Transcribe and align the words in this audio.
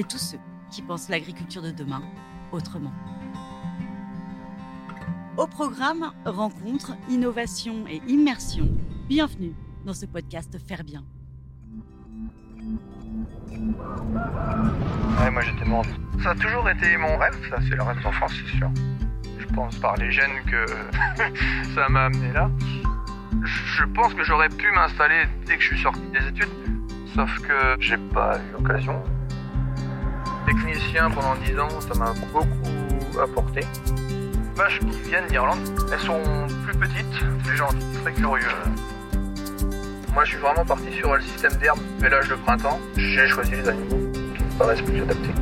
et 0.00 0.04
tous 0.04 0.18
ceux 0.18 0.38
qui 0.70 0.80
pensent 0.80 1.10
l'agriculture 1.10 1.60
de 1.60 1.70
demain 1.70 2.02
autrement. 2.52 2.92
Au 5.36 5.46
programme 5.46 6.10
Rencontres, 6.24 6.96
innovation 7.10 7.86
et 7.86 8.00
immersion, 8.08 8.66
bienvenue 9.08 9.52
dans 9.84 9.92
ce 9.92 10.06
podcast 10.06 10.56
Faire 10.66 10.84
bien. 10.84 11.04
Moi 15.30 15.42
j'étais. 15.42 15.70
Ça 16.22 16.30
a 16.30 16.34
toujours 16.34 16.68
été 16.70 16.96
mon 16.96 17.18
rêve, 17.18 17.38
ça 17.50 17.58
c'est 17.60 17.76
le 17.76 17.82
rêve 17.82 18.02
d'enfance, 18.02 18.32
c'est 18.32 18.56
sûr. 18.56 18.70
Je 19.38 19.46
pense 19.54 19.76
par 19.76 19.96
les 19.96 20.10
gènes 20.10 20.42
que 20.50 20.64
ça 21.74 21.90
m'a 21.90 22.06
amené 22.06 22.32
là. 22.32 22.50
Je 23.44 23.84
pense 23.84 24.14
que 24.14 24.24
j'aurais 24.24 24.48
pu 24.48 24.70
m'installer 24.72 25.26
dès 25.44 25.56
que 25.58 25.62
je 25.62 25.74
suis 25.74 25.82
sorti 25.82 26.00
des 26.12 26.26
études, 26.26 26.48
sauf 27.14 27.38
que 27.40 27.76
j'ai 27.80 27.98
pas 27.98 28.38
eu 28.38 28.52
l'occasion. 28.52 29.02
Pendant 31.14 31.34
10 31.46 31.58
ans, 31.58 31.80
ça 31.80 31.98
m'a 31.98 32.12
beaucoup 32.32 33.20
apporté. 33.20 33.60
Les 33.60 34.54
vaches 34.54 34.80
qui 34.80 35.08
viennent 35.08 35.26
d'Irlande, 35.26 35.58
elles 35.92 35.98
sont 36.00 36.20
plus 36.64 36.76
petites, 36.76 37.42
plus 37.44 37.56
gentilles, 37.56 37.98
très 38.02 38.12
curieuses. 38.12 38.44
Moi 40.12 40.24
je 40.24 40.30
suis 40.30 40.38
vraiment 40.38 40.64
parti 40.64 40.92
sur 40.92 41.14
le 41.14 41.22
système 41.22 41.52
d'herbe, 41.54 41.78
l'âge 42.02 42.28
de 42.28 42.34
printemps. 42.34 42.78
J'ai 42.96 43.26
choisi 43.28 43.52
les 43.52 43.68
animaux 43.68 44.12
qui 44.12 44.42
me 44.44 44.58
paraissent 44.58 44.82
plus 44.82 45.02
adaptés. 45.02 45.39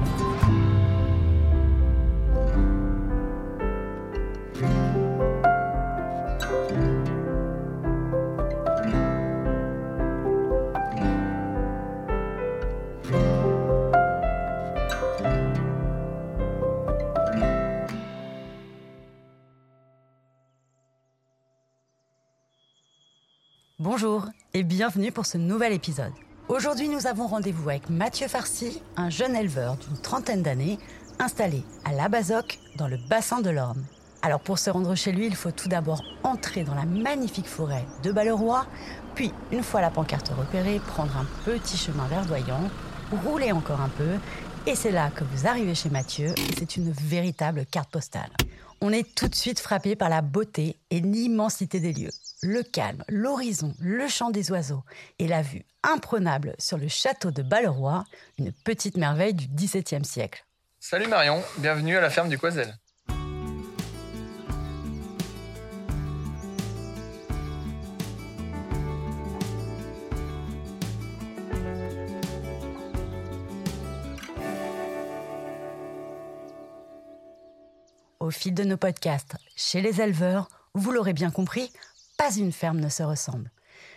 Bonjour 24.01 24.27
et 24.55 24.63
bienvenue 24.63 25.11
pour 25.11 25.27
ce 25.27 25.39
nouvel 25.39 25.73
épisode. 25.73 26.13
Aujourd'hui, 26.49 26.89
nous 26.89 27.09
avons 27.09 27.27
rendez-vous 27.27 27.69
avec 27.69 27.91
Mathieu 27.91 28.29
Farcy, 28.29 28.81
un 28.97 29.11
jeune 29.11 29.35
éleveur 29.35 29.77
d'une 29.77 30.01
trentaine 30.01 30.41
d'années, 30.41 30.79
installé 31.19 31.65
à 31.85 31.93
La 31.93 32.09
Bazoque, 32.09 32.61
dans 32.77 32.87
le 32.87 32.97
bassin 33.11 33.41
de 33.41 33.51
l'Orne. 33.51 33.85
Alors 34.23 34.39
pour 34.39 34.61
se 34.61 34.71
rendre 34.71 34.95
chez 34.95 35.11
lui, 35.11 35.27
il 35.27 35.35
faut 35.35 35.51
tout 35.51 35.69
d'abord 35.69 36.05
entrer 36.23 36.63
dans 36.63 36.77
la 36.77 36.85
magnifique 36.85 37.49
forêt 37.49 37.85
de 38.05 38.13
Balleroy, 38.13 38.65
puis, 39.17 39.33
une 39.51 39.65
fois 39.65 39.81
la 39.81 39.91
pancarte 39.91 40.29
repérée, 40.29 40.79
prendre 40.79 41.17
un 41.17 41.27
petit 41.45 41.77
chemin 41.77 42.07
verdoyant, 42.07 42.71
rouler 43.25 43.51
encore 43.51 43.81
un 43.81 43.89
peu, 43.89 44.15
et 44.65 44.77
c'est 44.77 44.93
là 44.93 45.11
que 45.11 45.25
vous 45.25 45.49
arrivez 45.49 45.75
chez 45.75 45.91
Mathieu, 45.91 46.29
et 46.29 46.55
c'est 46.57 46.77
une 46.77 46.93
véritable 46.93 47.67
carte 47.67 47.91
postale. 47.91 48.31
On 48.81 48.93
est 48.93 49.13
tout 49.17 49.27
de 49.27 49.35
suite 49.35 49.59
frappé 49.59 49.97
par 49.97 50.09
la 50.09 50.23
beauté 50.23 50.77
et 50.93 51.01
l'immensité 51.01 51.81
des 51.81 51.93
lieux. 51.93 52.11
Le 52.41 52.63
calme, 52.63 53.03
l'horizon, 53.09 53.75
le 53.81 54.07
chant 54.07 54.31
des 54.31 54.53
oiseaux 54.53 54.85
et 55.19 55.27
la 55.27 55.43
vue 55.43 55.65
imprenable 55.83 56.55
sur 56.61 56.79
le 56.79 56.87
château 56.87 57.33
de 57.33 57.43
Balleroy, 57.43 58.05
une 58.39 58.53
petite 58.53 58.97
merveille 58.97 59.35
du 59.35 59.49
XVIIe 59.49 60.05
siècle. 60.05 60.47
Salut 60.79 61.09
Marion, 61.09 61.43
bienvenue 61.57 61.97
à 61.97 62.01
la 62.01 62.11
ferme 62.11 62.29
du 62.29 62.39
Coisel. 62.39 62.79
Au 78.21 78.31
fil 78.31 78.55
de 78.55 78.63
nos 78.63 78.77
podcasts, 78.77 79.35
chez 79.57 79.81
les 79.81 80.01
éleveurs, 80.01 80.49
vous 80.75 80.93
l'aurez 80.93 81.15
bien 81.15 81.33
compris, 81.33 81.73
pas 82.19 82.35
une 82.37 82.53
ferme 82.53 82.81
ne 82.81 82.91
se 82.91 83.03
ressemble. 83.03 83.51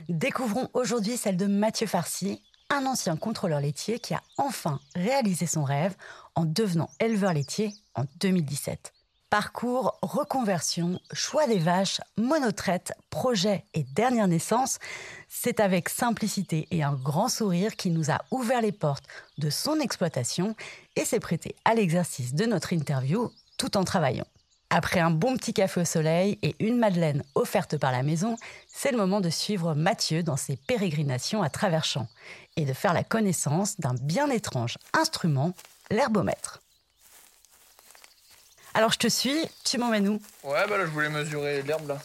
Découvrons 0.07 0.69
aujourd'hui 0.73 1.17
celle 1.17 1.35
de 1.35 1.47
Mathieu 1.47 1.87
Farcy, 1.87 2.41
un 2.69 2.85
ancien 2.85 3.17
contrôleur 3.17 3.59
laitier 3.59 3.99
qui 3.99 4.13
a 4.13 4.21
enfin 4.37 4.79
réalisé 4.95 5.47
son 5.47 5.65
rêve 5.65 5.95
en 6.35 6.45
devenant 6.45 6.89
éleveur 7.01 7.33
laitier 7.33 7.73
en 7.95 8.05
2017. 8.21 8.93
Parcours, 9.29 9.97
reconversion, 10.01 10.99
choix 11.13 11.47
des 11.47 11.57
vaches, 11.57 12.01
monotraite, 12.17 12.93
projet 13.09 13.65
et 13.73 13.83
dernière 13.83 14.27
naissance, 14.27 14.77
c'est 15.27 15.59
avec 15.59 15.89
simplicité 15.89 16.67
et 16.69 16.83
un 16.83 16.93
grand 16.93 17.29
sourire 17.29 17.75
qu'il 17.75 17.93
nous 17.93 18.11
a 18.11 18.19
ouvert 18.29 18.61
les 18.61 18.73
portes 18.73 19.05
de 19.37 19.49
son 19.49 19.79
exploitation 19.79 20.55
et 20.95 21.05
s'est 21.05 21.21
prêté 21.21 21.55
à 21.65 21.73
l'exercice 21.73 22.33
de 22.33 22.45
notre 22.45 22.73
interview 22.73 23.31
tout 23.57 23.77
en 23.77 23.83
travaillant. 23.83 24.27
Après 24.73 25.01
un 25.01 25.11
bon 25.11 25.35
petit 25.35 25.53
café 25.53 25.81
au 25.81 25.85
soleil 25.85 26.39
et 26.43 26.55
une 26.61 26.79
madeleine 26.79 27.23
offerte 27.35 27.77
par 27.77 27.91
la 27.91 28.03
maison, 28.03 28.37
c'est 28.69 28.91
le 28.91 28.97
moment 28.97 29.19
de 29.19 29.29
suivre 29.29 29.73
Mathieu 29.75 30.23
dans 30.23 30.37
ses 30.37 30.55
pérégrinations 30.55 31.43
à 31.43 31.49
travers 31.49 31.83
champs 31.83 32.07
et 32.55 32.63
de 32.63 32.71
faire 32.71 32.93
la 32.93 33.03
connaissance 33.03 33.81
d'un 33.81 33.95
bien 33.95 34.29
étrange 34.29 34.77
instrument, 34.93 35.53
l'herbomètre. 35.89 36.61
Alors 38.73 38.93
je 38.93 38.97
te 38.97 39.09
suis, 39.09 39.35
tu 39.65 39.77
m'emmènes 39.77 40.07
où? 40.07 40.21
Ouais, 40.45 40.65
bah 40.69 40.77
là 40.77 40.85
je 40.85 40.91
voulais 40.91 41.09
mesurer 41.09 41.63
l'herbe 41.63 41.89
là. 41.89 41.97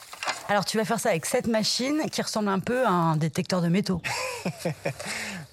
Alors 0.49 0.65
tu 0.65 0.77
vas 0.77 0.85
faire 0.85 0.99
ça 0.99 1.11
avec 1.11 1.25
cette 1.25 1.47
machine 1.47 2.11
qui 2.11 2.21
ressemble 2.21 2.49
un 2.49 2.59
peu 2.59 2.85
à 2.85 2.91
un 2.91 3.17
détecteur 3.17 3.63
de 3.63 3.69
métaux. 3.69 4.03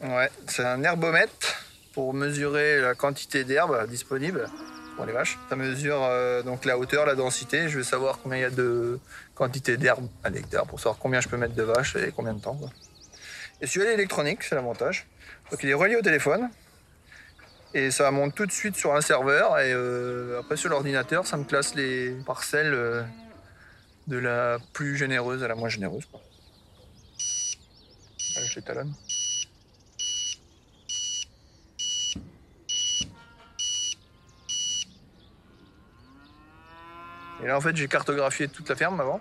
Ouais, 0.01 0.29
c'est 0.47 0.65
un 0.65 0.83
herbomètre 0.83 1.63
pour 1.93 2.13
mesurer 2.13 2.81
la 2.81 2.93
quantité 2.93 3.45
d'herbe 3.45 3.87
disponible 3.89 4.49
pour 4.95 5.05
les 5.05 5.13
vaches. 5.13 5.37
Ça 5.49 5.55
mesure 5.55 6.03
euh, 6.03 6.43
donc 6.43 6.65
la 6.65 6.77
hauteur, 6.77 7.05
la 7.05 7.15
densité. 7.15 7.69
Je 7.69 7.77
veux 7.77 7.83
savoir 7.83 8.19
combien 8.21 8.37
il 8.37 8.41
y 8.41 8.45
a 8.45 8.49
de 8.49 8.99
quantité 9.35 9.77
d'herbe 9.77 10.07
à 10.23 10.29
l'hectare 10.29 10.65
pour 10.65 10.79
savoir 10.79 10.97
combien 10.99 11.21
je 11.21 11.27
peux 11.27 11.37
mettre 11.37 11.55
de 11.55 11.63
vaches 11.63 11.95
et 11.95 12.11
combien 12.15 12.33
de 12.33 12.41
temps. 12.41 12.59
Et 13.61 13.67
celui-là 13.67 13.85
il 13.85 13.91
est 13.91 13.93
électronique, 13.95 14.43
c'est 14.43 14.55
l'avantage. 14.55 15.07
Donc 15.51 15.61
il 15.63 15.69
est 15.69 15.73
relié 15.73 15.95
au 15.95 16.01
téléphone. 16.01 16.49
Et 17.73 17.89
ça 17.89 18.11
monte 18.11 18.35
tout 18.35 18.45
de 18.45 18.51
suite 18.51 18.75
sur 18.75 18.95
un 18.95 19.01
serveur. 19.01 19.57
Et 19.59 19.73
euh, 19.73 20.39
après 20.39 20.57
sur 20.57 20.69
l'ordinateur, 20.69 21.25
ça 21.25 21.37
me 21.37 21.43
classe 21.43 21.73
les 21.75 22.11
parcelles 22.25 22.73
euh, 22.73 23.01
de 24.07 24.17
la 24.17 24.57
plus 24.73 24.95
généreuse 24.95 25.43
à 25.43 25.47
la 25.47 25.55
moins 25.55 25.69
généreuse. 25.69 26.07
je 28.35 28.55
les 28.55 28.61
talonne. 28.61 28.93
Et 37.43 37.47
là, 37.47 37.57
en 37.57 37.61
fait, 37.61 37.75
j'ai 37.75 37.87
cartographié 37.87 38.47
toute 38.47 38.69
la 38.69 38.75
ferme 38.75 38.99
avant. 39.01 39.19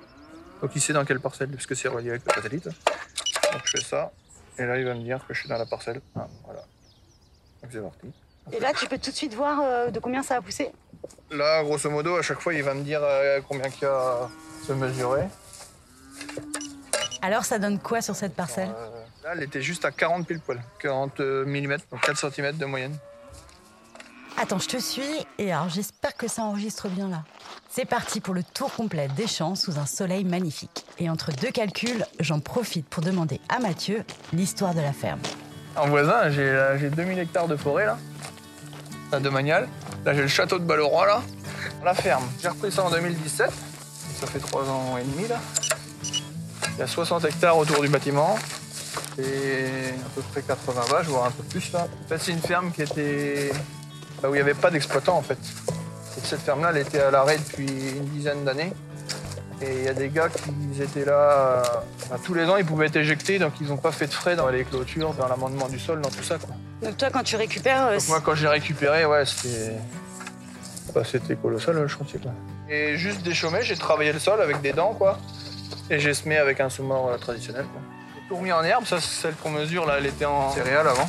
Donc, 0.61 0.71
il 0.77 0.81
sait 0.81 0.93
dans 0.93 1.05
quelle 1.05 1.21
parcelle, 1.21 1.49
puisque 1.49 1.75
c'est 1.75 1.89
relié 1.89 2.11
avec 2.11 2.23
le 2.25 2.33
satellite. 2.33 2.65
Donc, 2.67 3.63
je 3.65 3.79
fais 3.79 3.85
ça. 3.85 4.13
Et 4.59 4.65
là, 4.65 4.79
il 4.79 4.85
va 4.85 4.95
me 4.95 5.03
dire 5.03 5.25
que 5.27 5.35
je 5.35 5.41
suis 5.41 5.49
dans 5.49 5.59
la 5.59 5.67
parcelle. 5.67 6.01
Ah, 6.15 6.29
voilà. 6.45 6.61
Donc, 7.63 7.71
c'est 7.73 7.81
parti. 7.81 8.13
Et 8.53 8.61
là, 8.61 8.73
tu 8.73 8.87
peux 8.87 8.99
tout 8.99 9.11
de 9.11 9.17
suite 9.17 9.35
voir 9.35 9.61
euh, 9.61 9.91
de 9.91 9.99
combien 9.99 10.23
ça 10.23 10.37
va 10.37 10.43
pousser 10.43 10.71
Là, 11.31 11.63
grosso 11.65 11.91
modo, 11.91 12.17
à 12.17 12.23
chaque 12.23 12.41
fois, 12.41 12.55
il 12.55 12.63
va 12.63 12.75
me 12.75 12.83
dire 12.83 13.01
euh, 13.03 13.41
combien 13.49 13.69
qu'il 13.71 13.83
y 13.83 13.87
a 13.87 13.95
à 13.95 14.29
se 14.67 14.73
mesurer. 14.73 15.25
Alors, 17.23 17.45
ça 17.45 17.59
donne 17.59 17.81
quoi 17.81 18.01
sur 18.03 18.15
cette 18.15 18.35
parcelle 18.35 18.71
Euh, 18.77 19.05
là, 19.25 19.31
elle 19.35 19.43
était 19.43 19.63
juste 19.63 19.85
à 19.85 19.91
40 19.91 20.27
pile 20.29 20.41
poil. 20.41 20.63
40 20.81 21.21
mm, 21.21 21.77
donc 21.91 22.01
4 22.03 22.31
cm 22.31 22.57
de 22.57 22.67
moyenne. 22.67 22.97
Attends, 24.37 24.59
je 24.59 24.69
te 24.69 24.77
suis 24.79 25.27
et 25.39 25.53
alors 25.53 25.69
j'espère 25.69 26.17
que 26.17 26.27
ça 26.27 26.43
enregistre 26.43 26.89
bien 26.89 27.09
là. 27.09 27.23
C'est 27.75 27.87
parti 27.87 28.21
pour 28.21 28.35
le 28.35 28.43
tour 28.43 28.71
complet 28.71 29.09
des 29.17 29.27
champs 29.27 29.55
sous 29.55 29.79
un 29.79 29.87
soleil 29.87 30.25
magnifique. 30.25 30.85
Et 30.99 31.09
entre 31.09 31.33
deux 31.33 31.51
calculs, 31.51 32.05
j'en 32.21 32.39
profite 32.39 32.87
pour 32.87 33.03
demander 33.03 33.41
à 33.49 33.61
Mathieu 33.61 34.05
l'histoire 34.35 34.75
de 34.75 34.83
la 34.83 34.93
ferme. 34.93 35.21
En 35.77 35.89
voisin, 35.89 36.29
j'ai 36.29 36.53
là, 36.53 36.77
j'ai 36.77 36.91
2000 36.91 37.19
hectares 37.19 37.49
de 37.49 37.57
forêt 37.57 37.87
là, 37.87 37.97
à 39.11 39.21
De 39.21 39.29
Manial. 39.31 39.71
Là, 40.05 40.13
j'ai 40.13 40.21
le 40.21 40.29
château 40.29 40.59
de 40.59 40.65
Balleroy 40.65 41.07
là. 41.07 41.23
La 41.83 41.95
ferme, 41.95 42.25
j'ai 42.43 42.49
repris 42.49 42.71
ça 42.71 42.85
en 42.85 42.91
2017. 42.91 43.51
Ça 44.21 44.27
fait 44.27 44.39
3 44.39 44.69
ans 44.69 44.99
et 44.99 45.05
demi 45.05 45.27
là. 45.27 45.41
Il 46.75 46.79
y 46.79 46.83
a 46.83 46.87
60 46.87 47.25
hectares 47.25 47.57
autour 47.57 47.81
du 47.81 47.89
bâtiment. 47.89 48.37
Et 49.19 49.95
à 49.95 50.09
peu 50.15 50.21
près 50.31 50.43
80 50.43 50.83
vaches, 50.91 51.07
voire 51.07 51.25
un 51.25 51.31
peu 51.31 51.43
plus 51.45 51.73
là. 51.73 51.87
En 52.05 52.09
fait, 52.09 52.19
c'est 52.19 52.33
une 52.33 52.43
ferme 52.43 52.71
qui 52.71 52.83
était 52.83 53.51
là 54.23 54.29
où 54.29 54.35
il 54.35 54.37
n'y 54.37 54.43
avait 54.43 54.53
pas 54.53 54.71
d'exploitant 54.71 55.17
en 55.17 55.23
fait. 55.23 55.39
Cette 56.25 56.41
ferme-là, 56.41 56.71
elle 56.71 56.79
était 56.79 57.01
à 57.01 57.11
l'arrêt 57.11 57.39
depuis 57.39 57.67
une 57.67 58.07
dizaine 58.07 58.45
d'années. 58.45 58.73
Et 59.61 59.79
il 59.79 59.85
y 59.85 59.89
a 59.89 59.95
des 59.95 60.09
gars 60.09 60.29
qui 60.29 60.83
étaient 60.83 61.05
là 61.05 61.63
euh, 62.13 62.17
tous 62.25 62.35
les 62.35 62.47
ans, 62.47 62.57
ils 62.57 62.65
pouvaient 62.65 62.87
être 62.87 62.97
éjectés, 62.97 63.39
donc 63.39 63.53
ils 63.61 63.69
n'ont 63.69 63.77
pas 63.77 63.93
fait 63.93 64.09
de 64.09 64.13
frais 64.13 64.35
dans 64.35 64.49
les 64.49 64.65
clôtures, 64.65 65.15
dans 65.15 65.29
l'amendement 65.29 65.69
du 65.69 65.79
sol, 65.79 66.01
dans 66.01 66.11
tout 66.11 66.25
ça. 66.25 66.39
Quoi. 66.39 66.57
Donc 66.83 66.97
toi, 66.97 67.11
quand 67.11 67.23
tu 67.23 67.37
récupères... 67.37 67.87
Euh, 67.87 67.99
moi, 68.09 68.21
quand 68.21 68.35
j'ai 68.35 68.49
récupéré, 68.49 69.07
ouais, 69.07 69.25
c'était... 69.25 69.75
Bah, 70.93 71.03
c'était 71.05 71.37
colossal 71.37 71.77
le 71.77 71.87
chantier. 71.87 72.19
Quoi. 72.19 72.33
Et 72.69 72.97
juste 72.97 73.23
déchaumé, 73.23 73.63
j'ai 73.63 73.77
travaillé 73.77 74.13
le 74.13 74.19
sol 74.19 74.41
avec 74.41 74.61
des 74.63 74.73
dents, 74.73 74.95
quoi. 74.95 75.19
Et 75.91 76.01
j'ai 76.01 76.13
semé 76.13 76.39
avec 76.39 76.59
un 76.59 76.69
sous-mort 76.69 77.11
euh, 77.11 77.19
traditionnel. 77.19 77.65
J'ai 78.17 78.29
tout 78.29 78.37
remis 78.37 78.53
en 78.53 78.65
herbe, 78.65 78.85
ça 78.85 79.01
c'est 79.01 79.23
celle 79.23 79.35
qu'on 79.35 79.51
mesure, 79.51 79.87
là, 79.87 79.97
elle 79.99 80.07
était 80.07 80.25
en 80.25 80.51
céréales 80.51 80.89
avant. 80.89 81.09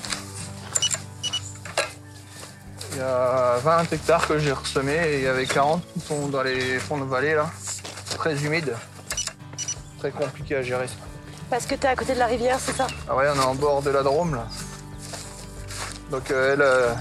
Il 2.94 3.00
y 3.00 3.02
a 3.02 3.58
20 3.64 3.92
hectares 3.92 4.28
que 4.28 4.38
j'ai 4.40 4.52
ressemé 4.52 4.94
et 4.94 5.18
il 5.18 5.24
y 5.24 5.28
avait 5.28 5.46
40 5.46 5.82
qui 5.94 6.00
sont 6.00 6.28
dans 6.28 6.44
les 6.44 6.80
fonds 6.80 6.98
de 6.98 7.06
vallée, 7.06 7.34
là 7.34 7.50
très 8.24 8.46
humide. 8.46 8.74
Très 10.00 10.12
compliqué 10.12 10.56
à 10.56 10.62
gérer 10.62 10.88
ça. 10.88 10.96
Parce 11.50 11.66
que 11.66 11.76
tu 11.76 11.84
es 11.84 11.90
à 11.90 11.96
côté 11.96 12.14
de 12.14 12.20
la 12.20 12.28
rivière, 12.28 12.58
c'est 12.60 12.72
ça? 12.72 12.88
Ah 13.10 13.16
ouais, 13.16 13.26
on 13.36 13.36
est 13.36 13.46
en 13.46 13.56
bord 13.56 13.82
de 13.82 13.90
la 13.90 14.02
Drôme 14.02 14.36
là. 14.36 14.48
Donc 16.10 16.32
euh, 16.32 16.54
elle, 16.54 16.62
euh, 16.62 16.94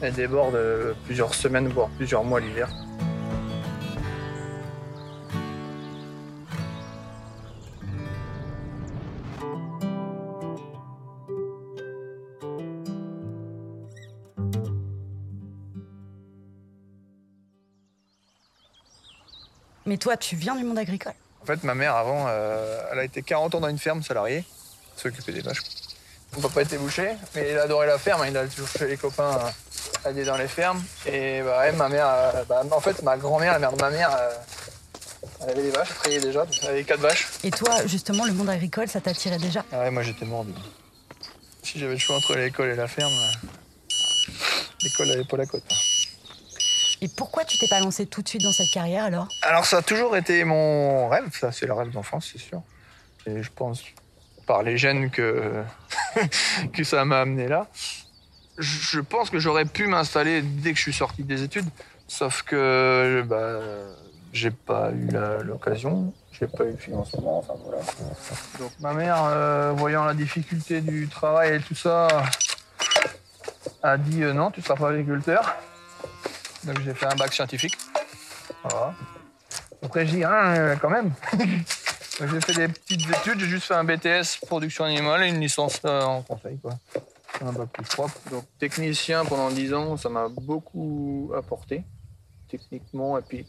elle 0.00 0.14
déborde 0.14 0.54
euh, 0.54 0.92
plusieurs 1.04 1.34
semaines, 1.34 1.68
voire 1.68 1.88
plusieurs 1.96 2.24
mois 2.24 2.40
l'hiver. 2.40 2.68
Mais 19.88 19.96
toi, 19.96 20.18
tu 20.18 20.36
viens 20.36 20.54
du 20.54 20.64
monde 20.64 20.78
agricole 20.78 21.14
En 21.42 21.46
fait, 21.46 21.64
ma 21.64 21.74
mère, 21.74 21.96
avant, 21.96 22.26
euh, 22.28 22.78
elle 22.92 22.98
a 22.98 23.04
été 23.04 23.22
40 23.22 23.54
ans 23.54 23.60
dans 23.60 23.68
une 23.68 23.78
ferme 23.78 24.02
salariée, 24.02 24.44
s'occuper 24.94 25.32
des 25.32 25.40
vaches. 25.40 25.62
Mon 26.36 26.42
papa 26.42 26.60
était 26.60 26.76
boucher, 26.76 27.12
mais 27.34 27.52
il 27.52 27.58
adorait 27.58 27.86
la 27.86 27.96
ferme. 27.96 28.22
Il 28.28 28.36
allait 28.36 28.50
toujours 28.50 28.68
chez 28.68 28.86
les 28.86 28.98
copains 28.98 29.38
euh, 29.38 30.08
aller 30.08 30.26
dans 30.26 30.36
les 30.36 30.46
fermes. 30.46 30.84
Et 31.06 31.40
bah, 31.40 31.72
ma 31.72 31.88
mère, 31.88 32.06
euh, 32.06 32.44
bah, 32.46 32.62
en 32.70 32.80
fait, 32.80 33.02
ma 33.02 33.16
grand-mère, 33.16 33.54
la 33.54 33.58
mère 33.60 33.72
de 33.72 33.80
ma 33.80 33.88
mère, 33.88 34.10
elle 35.40 35.50
avait 35.50 35.62
des 35.62 35.70
vaches, 35.70 35.88
elle 35.88 35.96
travaillait 35.96 36.20
déjà, 36.20 36.44
elle 36.64 36.68
avait 36.68 36.84
quatre 36.84 37.00
vaches. 37.00 37.26
Et 37.42 37.50
toi, 37.50 37.86
justement, 37.86 38.26
le 38.26 38.34
monde 38.34 38.50
agricole, 38.50 38.88
ça 38.88 39.00
t'attirait 39.00 39.38
déjà? 39.38 39.64
Ah 39.72 39.78
ouais, 39.78 39.90
moi 39.90 40.02
j'étais 40.02 40.26
mordu. 40.26 40.52
Si 41.62 41.78
j'avais 41.78 41.94
le 41.94 41.98
choix 41.98 42.16
entre 42.16 42.34
l'école 42.34 42.68
et 42.68 42.76
la 42.76 42.88
ferme, 42.88 43.14
l'école 44.82 45.08
n'avait 45.08 45.24
pas 45.24 45.38
la 45.38 45.46
cote. 45.46 45.64
Et 47.00 47.08
pourquoi 47.08 47.44
tu 47.44 47.58
t'es 47.58 47.68
pas 47.68 47.80
lancé 47.80 48.06
tout 48.06 48.22
de 48.22 48.28
suite 48.28 48.42
dans 48.42 48.52
cette 48.52 48.70
carrière 48.70 49.04
alors? 49.04 49.28
Alors 49.42 49.64
ça 49.64 49.78
a 49.78 49.82
toujours 49.82 50.16
été 50.16 50.42
mon 50.44 51.08
rêve, 51.08 51.28
ça 51.32 51.52
c'est 51.52 51.66
le 51.66 51.72
rêve 51.72 51.90
d'enfance, 51.90 52.30
c'est 52.32 52.40
sûr. 52.40 52.62
Et 53.26 53.42
je 53.42 53.50
pense 53.54 53.84
par 54.46 54.62
les 54.62 54.78
gènes 54.78 55.10
que, 55.10 55.62
que 56.72 56.82
ça 56.82 57.04
m'a 57.04 57.20
amené 57.20 57.46
là. 57.46 57.68
Je 58.58 58.98
pense 59.00 59.30
que 59.30 59.38
j'aurais 59.38 59.66
pu 59.66 59.86
m'installer 59.86 60.42
dès 60.42 60.72
que 60.72 60.78
je 60.78 60.82
suis 60.82 60.92
sorti 60.92 61.22
des 61.22 61.44
études, 61.44 61.68
sauf 62.08 62.42
que 62.42 63.22
bah, 63.24 63.60
j'ai 64.32 64.50
pas 64.50 64.90
eu 64.90 65.08
l'occasion, 65.44 66.12
j'ai 66.32 66.48
pas 66.48 66.64
eu 66.64 66.72
le 66.72 66.76
financement, 66.76 67.38
enfin 67.38 67.54
voilà. 67.64 67.82
Donc 68.58 68.72
ma 68.80 68.94
mère, 68.94 69.22
euh, 69.24 69.72
voyant 69.76 70.04
la 70.04 70.14
difficulté 70.14 70.80
du 70.80 71.06
travail 71.06 71.54
et 71.54 71.60
tout 71.60 71.76
ça, 71.76 72.08
a 73.82 73.96
dit 73.96 74.24
euh, 74.24 74.32
non, 74.32 74.50
tu 74.50 74.60
seras 74.62 74.76
pas 74.76 74.90
agriculteur. 74.90 75.56
Donc 76.68 76.80
j'ai 76.84 76.92
fait 76.92 77.06
un 77.06 77.16
bac 77.16 77.32
scientifique. 77.32 77.78
Voilà. 78.62 78.94
Après 79.82 80.06
j'ai 80.06 80.18
dit, 80.18 80.24
hein, 80.24 80.76
quand 80.76 80.90
même. 80.90 81.12
j'ai 82.20 82.40
fait 82.42 82.54
des 82.54 82.68
petites 82.68 83.08
études, 83.08 83.40
j'ai 83.40 83.46
juste 83.46 83.66
fait 83.66 83.74
un 83.74 83.84
BTS 83.84 84.44
production 84.46 84.84
animale 84.84 85.22
et 85.22 85.28
une 85.28 85.40
licence 85.40 85.80
euh, 85.86 86.02
en 86.02 86.20
conseil. 86.20 86.58
Quoi. 86.58 86.74
Un 87.40 87.52
bac 87.52 87.70
plus 87.72 87.84
propre. 87.84 88.14
Donc 88.30 88.44
technicien 88.58 89.24
pendant 89.24 89.50
10 89.50 89.72
ans, 89.72 89.96
ça 89.96 90.10
m'a 90.10 90.28
beaucoup 90.28 91.32
apporté, 91.34 91.84
techniquement. 92.50 93.16
Et 93.16 93.22
puis 93.22 93.46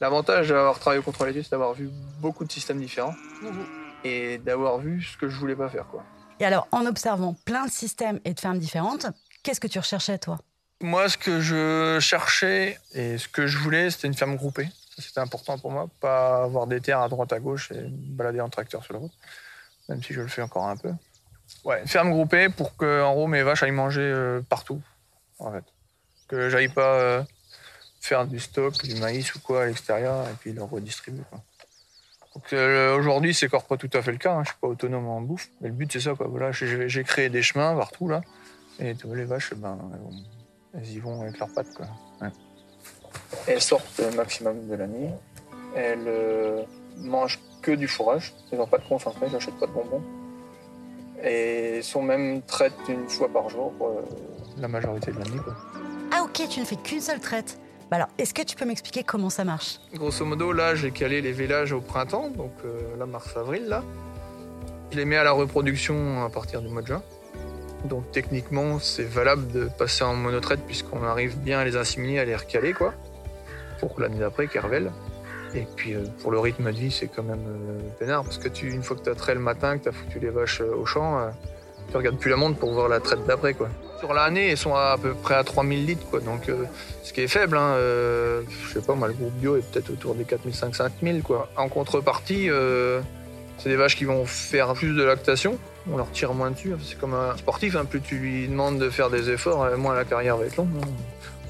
l'avantage 0.00 0.48
d'avoir 0.48 0.80
travaillé 0.80 0.98
au 0.98 1.04
contrôle 1.04 1.28
études, 1.28 1.44
c'est 1.44 1.52
d'avoir 1.52 1.74
vu 1.74 1.88
beaucoup 2.18 2.44
de 2.44 2.50
systèmes 2.50 2.80
différents 2.80 3.14
mhm. 3.42 3.64
et 4.02 4.38
d'avoir 4.38 4.78
vu 4.78 5.02
ce 5.02 5.16
que 5.16 5.28
je 5.28 5.38
voulais 5.38 5.56
pas 5.56 5.68
faire. 5.68 5.86
Quoi. 5.86 6.02
Et 6.40 6.44
alors, 6.44 6.66
en 6.72 6.84
observant 6.84 7.36
plein 7.44 7.66
de 7.66 7.70
systèmes 7.70 8.18
et 8.24 8.34
de 8.34 8.40
fermes 8.40 8.58
différentes, 8.58 9.06
qu'est-ce 9.44 9.60
que 9.60 9.68
tu 9.68 9.78
recherchais 9.78 10.18
toi? 10.18 10.38
Moi, 10.84 11.08
ce 11.08 11.16
que 11.16 11.40
je 11.40 11.98
cherchais 12.00 12.78
et 12.92 13.18
ce 13.18 13.26
que 13.26 13.46
je 13.46 13.58
voulais, 13.58 13.90
c'était 13.90 14.06
une 14.06 14.14
ferme 14.14 14.36
groupée. 14.36 14.68
C'était 14.98 15.20
important 15.20 15.58
pour 15.58 15.72
moi, 15.72 15.88
pas 16.00 16.44
avoir 16.44 16.66
des 16.66 16.80
terres 16.80 17.00
à 17.00 17.08
droite 17.08 17.32
à 17.32 17.40
gauche 17.40 17.72
et 17.72 17.82
balader 17.88 18.40
en 18.40 18.48
tracteur 18.48 18.84
sur 18.84 18.92
la 18.92 19.00
route, 19.00 19.12
même 19.88 20.02
si 20.02 20.12
je 20.12 20.20
le 20.20 20.28
fais 20.28 20.42
encore 20.42 20.68
un 20.68 20.76
peu. 20.76 20.92
Ouais, 21.64 21.80
une 21.80 21.88
ferme 21.88 22.10
groupée 22.10 22.48
pour 22.48 22.76
que 22.76 23.02
en 23.02 23.12
gros 23.12 23.26
mes 23.26 23.42
vaches 23.42 23.62
aillent 23.62 23.72
manger 23.72 24.02
euh, 24.02 24.40
partout, 24.48 24.80
en 25.40 25.50
fait. 25.52 25.64
Que 26.28 26.48
j'aille 26.48 26.68
pas 26.68 26.94
euh, 27.00 27.22
faire 28.00 28.26
du 28.26 28.38
stock, 28.38 28.80
du 28.84 28.94
maïs 28.96 29.34
ou 29.34 29.40
quoi 29.40 29.62
à 29.64 29.66
l'extérieur 29.66 30.28
et 30.28 30.34
puis 30.38 30.52
le 30.52 30.62
redistribuer. 30.62 31.24
Euh, 32.52 32.96
aujourd'hui, 32.96 33.34
c'est 33.34 33.46
encore 33.46 33.64
pas 33.64 33.76
tout 33.76 33.90
à 33.92 34.02
fait 34.02 34.12
le 34.12 34.18
cas. 34.18 34.32
Hein. 34.32 34.42
Je 34.44 34.50
suis 34.50 34.58
pas 34.60 34.68
autonome 34.68 35.06
en 35.06 35.20
bouffe, 35.20 35.48
mais 35.60 35.68
le 35.68 35.74
but 35.74 35.92
c'est 35.92 36.00
ça. 36.00 36.14
Quoi. 36.14 36.28
Voilà, 36.28 36.52
j'ai 36.52 37.04
créé 37.04 37.30
des 37.30 37.42
chemins 37.42 37.74
partout 37.76 38.08
là, 38.08 38.22
et 38.78 38.94
les 39.14 39.24
vaches, 39.24 39.54
ben, 39.54 39.78
elles 39.92 40.43
y 40.82 40.98
vont 40.98 41.20
avec 41.22 41.38
leurs 41.38 41.52
pattes. 41.52 41.74
Quoi. 41.74 41.86
Elles 43.46 43.62
sortent 43.62 43.98
le 43.98 44.16
maximum 44.16 44.66
de 44.66 44.74
la 44.74 44.86
nuit. 44.86 45.10
Elles 45.76 46.06
euh, 46.06 46.62
mangent 46.98 47.40
que 47.62 47.72
du 47.72 47.88
fourrage. 47.88 48.34
Elles 48.50 48.58
n'ont 48.58 48.66
pas 48.66 48.78
de 48.78 48.84
concentré, 48.84 49.26
elles 49.26 49.32
n'achètent 49.32 49.58
pas 49.58 49.66
de 49.66 49.72
bonbons. 49.72 50.02
Et 51.22 51.80
sont 51.82 52.02
même 52.02 52.42
traites 52.42 52.74
une 52.88 53.08
fois 53.08 53.28
par 53.28 53.48
jour 53.48 53.72
euh, 53.80 54.02
la 54.58 54.68
majorité 54.68 55.10
de 55.10 55.18
la 55.18 55.24
nuit. 55.24 55.40
Ah 56.12 56.22
ok, 56.22 56.48
tu 56.48 56.60
ne 56.60 56.64
fais 56.64 56.76
qu'une 56.76 57.00
seule 57.00 57.20
traite. 57.20 57.58
Bah 57.90 57.96
alors, 57.96 58.08
est-ce 58.18 58.34
que 58.34 58.42
tu 58.42 58.56
peux 58.56 58.64
m'expliquer 58.64 59.04
comment 59.04 59.30
ça 59.30 59.44
marche? 59.44 59.78
Grosso 59.94 60.24
modo, 60.24 60.52
là, 60.52 60.74
j'ai 60.74 60.90
calé 60.90 61.20
les 61.20 61.32
vélages 61.32 61.72
au 61.72 61.80
printemps, 61.80 62.30
donc 62.30 62.52
euh, 62.64 62.96
là, 62.98 63.06
mars-avril, 63.06 63.66
là. 63.66 63.82
Je 64.90 64.96
les 64.96 65.04
mets 65.04 65.16
à 65.16 65.24
la 65.24 65.32
reproduction 65.32 66.24
à 66.24 66.30
partir 66.30 66.62
du 66.62 66.68
mois 66.68 66.82
de 66.82 66.86
juin. 66.86 67.02
Donc 67.84 68.10
techniquement, 68.12 68.78
c'est 68.78 69.04
valable 69.04 69.46
de 69.52 69.66
passer 69.66 70.04
en 70.04 70.14
monotraite 70.14 70.60
puisqu'on 70.66 71.02
arrive 71.02 71.38
bien 71.38 71.58
à 71.58 71.64
les 71.64 71.76
assimiler, 71.76 72.18
à 72.18 72.24
les 72.24 72.34
recaler, 72.34 72.72
quoi. 72.72 72.94
Pour 73.78 74.00
l'année 74.00 74.18
d'après, 74.18 74.46
qu'elles 74.46 74.90
Et 75.54 75.66
puis 75.76 75.94
euh, 75.94 76.04
pour 76.22 76.30
le 76.30 76.38
rythme 76.38 76.72
de 76.72 76.76
vie, 76.76 76.90
c'est 76.90 77.08
quand 77.08 77.22
même 77.22 77.44
euh, 77.46 77.78
peinard 77.98 78.24
parce 78.24 78.38
que 78.38 78.48
tu, 78.48 78.72
une 78.72 78.82
fois 78.82 78.96
que 78.96 79.02
tu 79.02 79.10
as 79.10 79.14
trait 79.14 79.34
le 79.34 79.40
matin, 79.40 79.76
que 79.76 79.82
tu 79.84 79.88
as 79.90 79.92
foutu 79.92 80.18
les 80.18 80.30
vaches 80.30 80.62
euh, 80.62 80.74
au 80.74 80.86
champ, 80.86 81.30
tu 81.90 81.96
regardes 81.98 82.18
plus 82.18 82.30
la 82.30 82.36
montre 82.36 82.58
pour 82.58 82.72
voir 82.72 82.88
la 82.88 83.00
traite 83.00 83.26
d'après, 83.26 83.52
quoi. 83.52 83.68
Sur 83.98 84.14
l'année, 84.14 84.50
elles 84.50 84.56
sont 84.56 84.74
à, 84.74 84.96
peu 85.00 85.12
près 85.12 85.34
à 85.34 85.44
3000 85.44 85.84
litres, 85.84 86.06
quoi. 86.08 86.20
Donc 86.20 86.50
ce 87.02 87.12
qui 87.12 87.20
est 87.20 87.28
faible, 87.28 87.58
hein, 87.58 87.76
je 87.76 88.72
sais 88.72 88.80
pas, 88.80 88.94
moi, 88.94 89.08
le 89.08 89.14
groupe 89.14 89.34
bio 89.34 89.56
est 89.56 89.70
peut-être 89.70 89.90
autour 89.90 90.14
des 90.14 90.24
4500-5000, 90.24 91.20
quoi. 91.20 91.50
En 91.56 91.68
contrepartie, 91.68 92.48
c'est 93.58 93.68
des 93.68 93.76
vaches 93.76 93.96
qui 93.96 94.06
vont 94.06 94.24
faire 94.24 94.72
plus 94.72 94.96
de 94.96 95.02
lactation 95.02 95.58
on 95.90 95.96
leur 95.96 96.10
tire 96.10 96.32
moins 96.34 96.50
dessus. 96.50 96.74
C'est 96.82 96.98
comme 96.98 97.14
un 97.14 97.36
sportif, 97.36 97.76
hein. 97.76 97.84
plus 97.84 98.00
tu 98.00 98.16
lui 98.16 98.48
demandes 98.48 98.78
de 98.78 98.90
faire 98.90 99.10
des 99.10 99.30
efforts, 99.30 99.62
euh, 99.62 99.76
moins 99.76 99.94
la 99.94 100.04
carrière 100.04 100.36
va 100.36 100.46
être 100.46 100.56
longue. 100.56 100.68
Hein. 100.82 100.88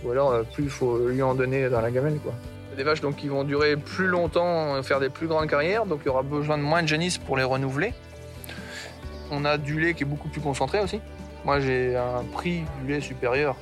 Ou 0.04 0.10
alors 0.10 0.32
euh, 0.32 0.42
plus 0.42 0.64
il 0.64 0.70
faut 0.70 0.98
lui 1.08 1.22
en 1.22 1.34
donner 1.34 1.68
dans 1.68 1.80
la 1.80 1.90
gamelle. 1.90 2.18
Quoi. 2.18 2.32
Des 2.76 2.82
vaches 2.82 3.00
donc, 3.00 3.16
qui 3.16 3.28
vont 3.28 3.44
durer 3.44 3.76
plus 3.76 4.08
longtemps, 4.08 4.82
faire 4.82 4.98
des 4.98 5.08
plus 5.08 5.28
grandes 5.28 5.48
carrières, 5.48 5.86
donc 5.86 6.00
il 6.02 6.06
y 6.06 6.08
aura 6.08 6.22
besoin 6.22 6.58
de 6.58 6.62
moins 6.62 6.82
de 6.82 6.88
génisses 6.88 7.18
pour 7.18 7.36
les 7.36 7.44
renouveler. 7.44 7.94
On 9.30 9.44
a 9.44 9.58
du 9.58 9.80
lait 9.80 9.94
qui 9.94 10.02
est 10.02 10.06
beaucoup 10.06 10.28
plus 10.28 10.40
concentré 10.40 10.80
aussi. 10.80 11.00
Moi 11.44 11.60
j'ai 11.60 11.96
un 11.96 12.24
prix 12.32 12.62
du 12.82 12.92
lait 12.92 13.00
supérieur 13.00 13.56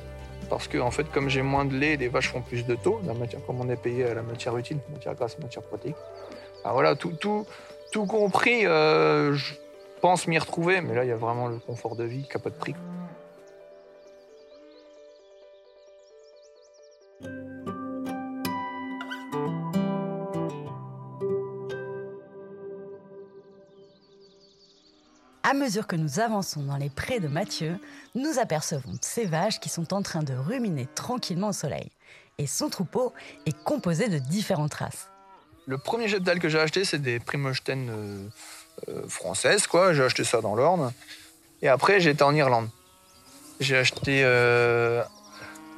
parce 0.49 0.67
que 0.67 0.77
en 0.77 0.89
fait 0.89 1.09
comme 1.11 1.29
j'ai 1.29 1.43
moins 1.43 1.65
de 1.65 1.75
lait, 1.75 1.95
les 1.95 2.07
vaches 2.07 2.29
font 2.29 2.41
plus 2.41 2.65
de 2.65 2.75
taux, 2.75 2.99
la 3.05 3.13
matière, 3.13 3.39
comme 3.45 3.61
on 3.61 3.69
est 3.69 3.81
payé 3.81 4.05
à 4.05 4.15
la 4.15 4.23
matière 4.23 4.57
utile, 4.57 4.77
matière 4.91 5.13
grasse, 5.13 5.37
matière 5.37 5.63
protéique. 5.63 5.95
Alors 6.63 6.75
voilà, 6.75 6.95
tout, 6.95 7.45
compris, 8.07 8.65
euh, 8.65 9.35
pense 10.03 10.27
m'y 10.27 10.37
retrouver, 10.37 10.81
mais 10.81 10.93
là, 10.95 11.05
il 11.05 11.07
y 11.07 11.13
a 11.13 11.15
vraiment 11.15 11.47
le 11.47 11.59
confort 11.59 11.95
de 11.95 12.03
vie 12.03 12.23
qui 12.23 12.35
n'a 12.35 12.43
pas 12.43 12.49
de 12.49 12.55
prix. 12.55 12.75
À 25.41 25.53
mesure 25.53 25.87
que 25.87 25.95
nous 25.95 26.19
avançons 26.19 26.63
dans 26.63 26.75
les 26.75 26.89
prés 26.89 27.21
de 27.21 27.29
Mathieu, 27.29 27.79
nous 28.13 28.39
apercevons 28.39 28.95
ces 28.99 29.23
vaches 29.23 29.61
qui 29.61 29.69
sont 29.69 29.93
en 29.93 30.01
train 30.01 30.23
de 30.23 30.33
ruminer 30.33 30.85
tranquillement 30.95 31.47
au 31.47 31.53
soleil. 31.53 31.89
Et 32.37 32.45
son 32.45 32.69
troupeau 32.69 33.13
est 33.45 33.57
composé 33.63 34.09
de 34.09 34.17
différentes 34.17 34.73
races. 34.73 35.07
Le 35.65 35.77
premier 35.77 36.09
jet 36.09 36.19
que 36.39 36.49
j'ai 36.49 36.59
acheté, 36.59 36.83
c'est 36.83 36.99
des 36.99 37.21
Primochten 37.21 37.89
euh, 37.89 38.27
française, 39.07 39.67
quoi. 39.67 39.93
J'ai 39.93 40.03
acheté 40.03 40.23
ça 40.23 40.41
dans 40.41 40.55
l'Orne. 40.55 40.91
Et 41.61 41.67
après, 41.67 41.99
j'étais 41.99 42.23
en 42.23 42.35
Irlande. 42.35 42.69
J'ai 43.59 43.77
acheté 43.77 44.21
euh, 44.23 45.03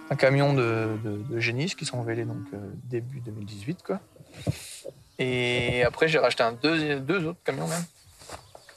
un 0.10 0.16
camion 0.16 0.54
de, 0.54 0.98
de, 1.04 1.40
génistes 1.40 1.78
qui 1.78 1.86
sont 1.86 2.02
vélés 2.02 2.26
donc 2.26 2.38
début 2.86 3.20
2018 3.20 3.84
quoi. 3.84 4.00
Et 5.20 5.84
après 5.84 6.08
j'ai 6.08 6.20
racheté 6.20 6.44
un 6.44 6.54
deux, 6.54 7.00
deux 7.00 7.26
autres 7.26 7.40
camions 7.44 7.68
même 7.68 7.84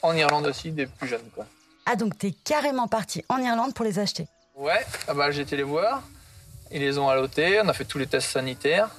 en 0.01 0.13
Irlande 0.13 0.45
aussi 0.47 0.71
des 0.71 0.85
plus 0.85 1.07
jeunes 1.07 1.29
quoi. 1.33 1.45
Ah 1.85 1.95
donc 1.95 2.17
t'es 2.17 2.31
carrément 2.31 2.87
parti 2.87 3.23
en 3.29 3.39
Irlande 3.39 3.73
pour 3.73 3.85
les 3.85 3.99
acheter 3.99 4.27
Ouais, 4.55 4.85
ah 5.07 5.13
bah, 5.13 5.31
j'ai 5.31 5.41
été 5.41 5.55
les 5.55 5.63
voir. 5.63 6.03
Ils 6.71 6.81
les 6.81 6.97
ont 6.97 7.07
allotés, 7.07 7.61
on 7.63 7.69
a 7.69 7.73
fait 7.73 7.85
tous 7.85 7.97
les 7.97 8.07
tests 8.07 8.29
sanitaires. 8.29 8.89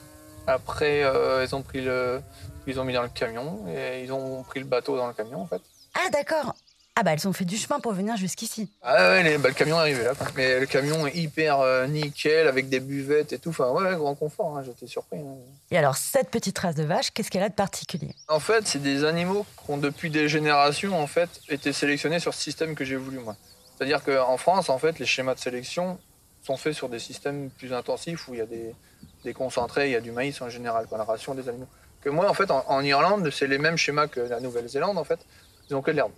Après, 0.47 1.05
euh, 1.05 1.45
ils 1.47 1.55
ont 1.55 1.61
pris 1.61 1.83
le, 1.83 2.23
ils 2.71 2.81
ont 2.81 2.85
mis 2.85 2.95
dans 2.95 3.03
le 3.03 3.09
camion 3.09 3.67
et 3.69 4.03
ils 4.03 4.13
ont 4.13 4.43
pris 4.43 4.61
le 4.61 4.67
bateau 4.67 4.97
dans 4.97 5.07
le 5.07 5.15
camion 5.15 5.41
en 5.41 5.47
fait. 5.47 5.63
Ah 5.95 6.09
d'accord. 6.11 6.55
Ah 6.97 7.03
bah 7.03 7.13
elles 7.13 7.27
ont 7.27 7.33
fait 7.33 7.45
du 7.45 7.57
chemin 7.57 7.81
pour 7.81 7.93
venir 7.93 8.17
jusqu'ici. 8.17 8.69
Ah 8.83 9.11
ouais, 9.11 9.39
bah, 9.39 9.49
le 9.49 9.55
camion 9.55 9.77
est 9.77 9.81
arrivé 9.81 10.05
là. 10.05 10.13
Mais 10.37 10.61
le 10.61 10.67
camion 10.67 11.07
est 11.07 11.15
hyper 11.17 11.61
euh, 11.61 11.87
nickel 11.87 12.47
avec 12.47 12.69
des 12.69 12.81
buvettes 12.81 13.33
et 13.33 13.39
tout. 13.39 13.51
Enfin 13.51 13.71
ouais, 13.71 13.97
grand 13.97 14.15
confort. 14.15 14.57
Hein, 14.57 14.63
j'étais 14.65 14.87
surpris. 14.87 15.19
Hein. 15.19 15.37
Et 15.71 15.79
alors 15.79 15.97
cette 15.97 16.31
petite 16.31 16.59
race 16.59 16.75
de 16.75 16.83
vache, 16.83 17.11
qu'est-ce 17.13 17.31
qu'elle 17.31 17.43
a 17.43 17.49
de 17.49 17.55
particulier? 17.55 18.15
En 18.29 18.41
fait, 18.41 18.67
c'est 18.67 18.83
des 18.83 19.05
animaux 19.05 19.47
qui 19.65 19.71
ont 19.71 19.79
depuis 19.79 20.11
des 20.11 20.29
générations 20.29 21.01
en 21.01 21.07
fait 21.07 21.31
été 21.49 21.73
sélectionnés 21.73 22.19
sur 22.19 22.35
ce 22.35 22.43
système 22.43 22.75
que 22.75 22.85
j'ai 22.85 22.97
voulu 22.97 23.19
moi. 23.19 23.37
C'est-à-dire 23.81 24.05
qu'en 24.05 24.37
France, 24.37 24.69
en 24.69 24.79
fait, 24.79 24.99
les 24.99 25.07
schémas 25.07 25.35
de 25.35 25.41
sélection 25.41 25.99
sont 26.43 26.59
faits 26.59 26.75
sur 26.75 26.91
des 26.91 26.99
systèmes 26.99 27.49
plus 27.49 27.73
intensifs 27.73 28.29
où 28.29 28.35
il 28.35 28.39
y 28.39 28.43
a 28.43 28.47
des, 28.47 29.33
concentrés, 29.33 29.89
il 29.89 29.93
y 29.93 29.97
a 29.97 30.03
du 30.03 30.13
maïs 30.13 30.41
en 30.43 30.51
général, 30.51 30.87
quoi, 30.87 30.99
la 30.99 31.05
ration 31.05 31.35
des 31.35 31.49
animaux. 31.49 31.69
Que 32.01 32.09
moi, 32.09 32.29
en 32.29 32.35
fait, 32.35 32.51
en, 32.51 32.81
Irlande, 32.83 33.31
c'est 33.31 33.47
les 33.47 33.59
mêmes 33.59 33.77
schémas 33.77 34.07
que 34.07 34.21
la 34.21 34.41
Nouvelle-Zélande, 34.41 34.97
en 34.97 35.05
fait. 35.05 35.21
Ils 35.69 35.77
ont 35.77 35.83
que 35.83 35.91
de 35.91 35.97
l'herbe. 35.97 36.13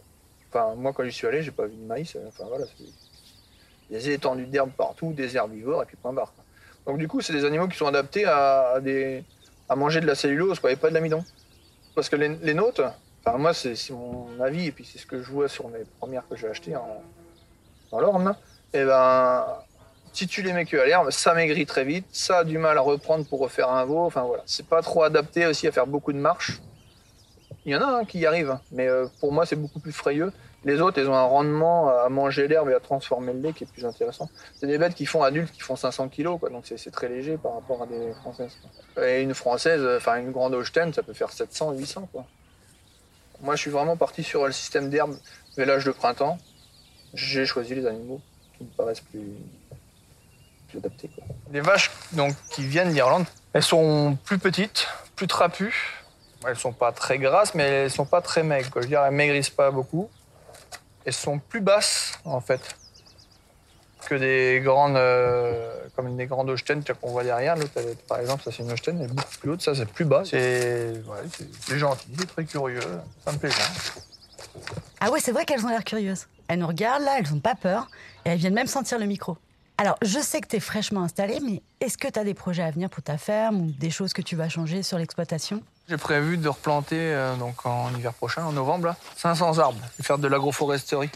Enfin, 0.48 0.74
moi, 0.76 0.92
quand 0.92 1.04
j'y 1.04 1.12
suis 1.12 1.26
allé, 1.26 1.42
j'ai 1.42 1.50
pas 1.50 1.66
vu 1.66 1.74
de 1.74 1.84
maïs. 1.84 2.16
Enfin, 2.28 2.44
voilà, 2.48 2.66
des 3.90 4.10
étendues 4.10 4.46
d'herbe 4.46 4.70
partout, 4.70 5.12
des 5.12 5.36
herbivores, 5.36 5.82
et 5.82 5.86
puis 5.86 5.96
point 5.96 6.12
barre. 6.12 6.32
Donc, 6.86 6.98
du 6.98 7.08
coup, 7.08 7.20
c'est 7.20 7.32
des 7.32 7.44
animaux 7.44 7.68
qui 7.68 7.76
sont 7.76 7.86
adaptés 7.86 8.24
à, 8.24 8.80
à 9.68 9.76
manger 9.76 10.00
de 10.00 10.06
la 10.06 10.14
cellulose, 10.14 10.60
quoi, 10.60 10.72
et 10.72 10.76
pas 10.76 10.88
de 10.88 10.94
l'amidon. 10.94 11.24
Parce 11.94 12.08
que 12.08 12.16
les, 12.16 12.54
nôtres, 12.54 12.84
enfin, 13.24 13.38
moi, 13.38 13.52
c'est 13.52 13.74
mon 13.90 14.28
avis, 14.40 14.66
et 14.66 14.72
puis 14.72 14.84
c'est 14.84 14.98
ce 14.98 15.06
que 15.06 15.22
je 15.22 15.30
vois 15.30 15.48
sur 15.48 15.68
mes 15.68 15.84
premières 15.98 16.26
que 16.28 16.36
j'ai 16.36 16.48
achetées 16.48 16.76
en, 16.76 17.02
dans 17.90 18.00
l'orne, 18.00 18.34
et 18.72 18.78
eh 18.78 18.84
ben, 18.84 19.44
si 20.12 20.26
tu 20.26 20.42
les 20.42 20.52
mets 20.52 20.64
que 20.64 20.76
à 20.76 20.86
l'herbe, 20.86 21.10
ça 21.10 21.34
maigrit 21.34 21.66
très 21.66 21.84
vite, 21.84 22.06
ça 22.12 22.38
a 22.38 22.44
du 22.44 22.58
mal 22.58 22.76
à 22.78 22.80
reprendre 22.80 23.24
pour 23.26 23.40
refaire 23.40 23.70
un 23.70 23.84
veau. 23.84 24.00
Enfin 24.00 24.22
voilà, 24.22 24.42
c'est 24.46 24.66
pas 24.66 24.82
trop 24.82 25.02
adapté 25.02 25.46
aussi 25.46 25.66
à 25.66 25.72
faire 25.72 25.86
beaucoup 25.86 26.12
de 26.12 26.18
marches. 26.18 26.60
Il 27.64 27.72
y 27.72 27.76
en 27.76 27.80
a 27.80 27.86
hein, 27.86 28.04
qui 28.04 28.18
y 28.18 28.26
arrivent, 28.26 28.58
mais 28.72 28.88
euh, 28.88 29.06
pour 29.20 29.32
moi 29.32 29.46
c'est 29.46 29.56
beaucoup 29.56 29.80
plus 29.80 29.92
frayeux. 29.92 30.32
Les 30.64 30.80
autres, 30.80 31.00
ils 31.00 31.08
ont 31.08 31.14
un 31.14 31.24
rendement 31.24 31.88
à 31.88 32.08
manger 32.08 32.46
l'herbe 32.46 32.70
et 32.70 32.74
à 32.74 32.78
transformer 32.78 33.32
le 33.32 33.40
lait 33.40 33.52
qui 33.52 33.64
est 33.64 33.72
plus 33.72 33.84
intéressant. 33.84 34.30
C'est 34.54 34.68
des 34.68 34.78
bêtes 34.78 34.94
qui 34.94 35.06
font 35.06 35.24
adultes, 35.24 35.50
qui 35.50 35.60
font 35.60 35.74
500 35.74 36.08
kilos, 36.08 36.38
quoi, 36.38 36.50
donc 36.50 36.64
c'est 36.66 36.90
très 36.92 37.08
léger 37.08 37.36
par 37.36 37.54
rapport 37.54 37.82
à 37.82 37.86
des 37.86 38.12
françaises. 38.12 38.56
Et 39.02 39.22
une 39.22 39.34
française, 39.34 39.84
enfin 39.96 40.18
une 40.18 40.30
grande 40.30 40.54
Holstein, 40.54 40.92
ça 40.92 41.02
peut 41.02 41.14
faire 41.14 41.32
700, 41.32 41.72
800. 41.72 42.08
Quoi. 42.12 42.26
Moi, 43.40 43.56
je 43.56 43.60
suis 43.60 43.72
vraiment 43.72 43.96
parti 43.96 44.22
sur 44.22 44.46
le 44.46 44.52
système 44.52 44.88
d'herbe, 44.88 45.16
village 45.56 45.84
de 45.84 45.90
printemps 45.90 46.38
j'ai 47.14 47.46
choisi 47.46 47.74
les 47.74 47.86
animaux 47.86 48.20
qui 48.56 48.64
me 48.64 48.70
paraissent 48.70 49.00
plus, 49.00 49.20
adaptés. 50.78 51.10
Les 51.50 51.60
vaches 51.60 51.90
donc, 52.12 52.34
qui 52.50 52.64
viennent 52.64 52.92
d'Irlande, 52.92 53.26
elles 53.52 53.62
sont 53.62 54.16
plus 54.24 54.38
petites, 54.38 54.86
plus 55.16 55.26
trapues. 55.26 56.00
Elles 56.46 56.56
sont 56.56 56.72
pas 56.72 56.92
très 56.92 57.18
grasses, 57.18 57.54
mais 57.54 57.64
elles 57.64 57.90
sont 57.90 58.06
pas 58.06 58.20
très 58.20 58.42
maigres. 58.42 58.70
Je 58.74 58.80
veux 58.80 58.86
dire, 58.86 59.02
elles 59.04 59.14
maigrissent 59.14 59.50
pas 59.50 59.70
beaucoup. 59.70 60.10
Elles 61.04 61.12
sont 61.12 61.38
plus 61.38 61.60
basses, 61.60 62.18
en 62.24 62.40
fait, 62.40 62.60
que 64.08 64.14
des 64.14 64.60
grandes, 64.62 64.96
euh, 64.96 65.86
comme 65.94 66.16
des 66.16 66.26
grandes 66.26 66.50
Holstein 66.50 66.82
qu'on 67.00 67.10
voit 67.10 67.24
derrière. 67.24 67.56
par 68.08 68.18
exemple, 68.18 68.42
ça 68.44 68.50
c'est 68.50 68.62
une 68.62 68.70
Holstein, 68.70 68.96
elle 68.98 69.04
est 69.04 69.14
beaucoup 69.14 69.36
plus 69.40 69.50
haute. 69.50 69.62
Ça, 69.62 69.74
c'est 69.74 69.86
plus 69.86 70.04
bas. 70.04 70.22
C'est 70.24 70.92
ouais, 71.06 71.78
gentil, 71.78 72.08
c'est 72.18 72.26
très 72.26 72.44
curieux. 72.44 72.80
Ça 73.24 73.32
me 73.32 73.38
plaît 73.38 73.50
bien. 73.50 74.62
Ah 75.00 75.10
ouais, 75.10 75.20
c'est 75.20 75.32
vrai 75.32 75.44
qu'elles 75.44 75.64
ont 75.64 75.68
l'air 75.68 75.84
curieuses. 75.84 76.26
Elles 76.48 76.58
nous 76.58 76.66
regardent 76.66 77.04
là, 77.04 77.18
elles 77.18 77.32
n'ont 77.32 77.40
pas 77.40 77.54
peur 77.54 77.88
et 78.24 78.30
elles 78.30 78.38
viennent 78.38 78.54
même 78.54 78.66
sentir 78.66 78.98
le 78.98 79.06
micro. 79.06 79.36
Alors, 79.78 79.96
je 80.02 80.20
sais 80.20 80.40
que 80.40 80.46
tu 80.46 80.56
es 80.56 80.60
fraîchement 80.60 81.02
installé, 81.02 81.40
mais 81.40 81.62
est-ce 81.80 81.98
que 81.98 82.08
tu 82.08 82.18
as 82.18 82.24
des 82.24 82.34
projets 82.34 82.62
à 82.62 82.70
venir 82.70 82.88
pour 82.90 83.02
ta 83.02 83.18
ferme 83.18 83.62
ou 83.62 83.70
des 83.72 83.90
choses 83.90 84.12
que 84.12 84.22
tu 84.22 84.36
vas 84.36 84.48
changer 84.48 84.82
sur 84.82 84.98
l'exploitation? 84.98 85.62
J'ai 85.88 85.96
prévu 85.96 86.36
de 86.36 86.48
replanter 86.48 86.96
euh, 86.98 87.34
donc 87.36 87.66
en 87.66 87.92
hiver 87.94 88.14
prochain, 88.14 88.44
en 88.44 88.52
novembre, 88.52 88.94
500 89.16 89.58
arbres 89.58 89.80
et 89.98 90.02
faire 90.02 90.18
de 90.18 90.28
l'agroforesterie. 90.28 91.10